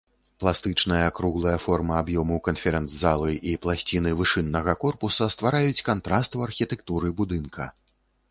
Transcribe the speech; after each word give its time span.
Пластычная 0.41 1.07
круглая 1.17 1.57
форма 1.65 1.93
аб'ёму 2.03 2.37
канферэнц-залы 2.47 3.31
і 3.51 3.53
пласціны 3.65 4.13
вышыннага 4.21 4.73
корпуса 4.83 5.25
ствараюць 5.35 5.85
кантраст 5.91 6.31
у 6.39 6.45
архітэктуры 6.47 7.07
будынка. 7.21 7.63